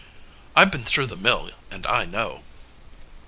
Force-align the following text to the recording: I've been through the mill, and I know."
I've 0.55 0.71
been 0.71 0.83
through 0.83 1.05
the 1.05 1.15
mill, 1.15 1.51
and 1.69 1.85
I 1.85 2.05
know." 2.05 2.41